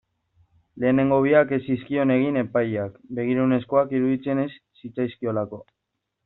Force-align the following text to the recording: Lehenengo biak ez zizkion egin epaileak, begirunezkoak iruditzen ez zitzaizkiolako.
Lehenengo 0.83 1.19
biak 1.25 1.53
ez 1.57 1.59
zizkion 1.73 2.13
egin 2.15 2.39
epaileak, 2.43 2.97
begirunezkoak 3.19 3.95
iruditzen 3.99 4.43
ez 4.47 4.51
zitzaizkiolako. 4.57 5.63